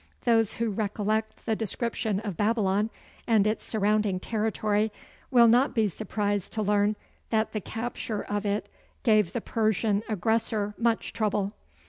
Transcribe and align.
Those 0.23 0.55
who 0.55 0.71
recollect 0.71 1.45
the 1.45 1.55
description 1.55 2.19
of 2.21 2.35
Babylon 2.35 2.89
and 3.27 3.45
its 3.45 3.63
surrounding 3.63 4.19
territory, 4.19 4.91
will 5.29 5.47
not 5.47 5.75
be 5.75 5.87
surprised 5.89 6.51
to 6.53 6.63
learn 6.63 6.95
that 7.29 7.51
the 7.53 7.61
capture 7.61 8.23
of 8.23 8.43
it 8.43 8.67
gave 9.03 9.31
the 9.31 9.41
Persian 9.41 10.01
aggressor 10.09 10.73
much 10.79 11.13
trouble. 11.13 11.53